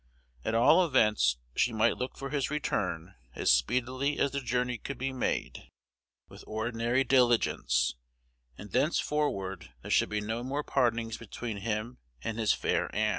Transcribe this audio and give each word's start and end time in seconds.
At 0.43 0.55
all 0.55 0.83
events, 0.83 1.37
she 1.55 1.71
might 1.71 1.95
look 1.95 2.17
for 2.17 2.31
his 2.31 2.49
return 2.49 3.13
as 3.35 3.51
speedily 3.51 4.17
as 4.17 4.31
the 4.31 4.39
journey 4.41 4.79
could 4.79 4.97
be 4.97 5.13
made 5.13 5.69
with 6.27 6.43
ordinary 6.47 7.03
diligence; 7.03 7.93
and 8.57 8.71
thenceforward 8.71 9.71
there 9.83 9.91
should 9.91 10.09
be 10.09 10.19
no 10.19 10.41
more 10.43 10.63
partings 10.63 11.17
between 11.17 11.57
him 11.57 11.99
and 12.23 12.39
his 12.39 12.51
fair 12.51 12.89
Ann. 12.95 13.09